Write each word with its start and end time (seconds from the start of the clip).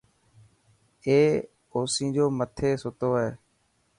اي 1.05 1.19
او 1.71 1.75
اوسينجي 1.81 2.23
مٿي 2.37 2.69
ستو 2.81 3.09
هي. 3.19 3.29